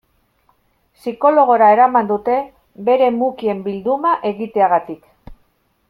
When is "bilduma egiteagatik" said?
3.69-5.07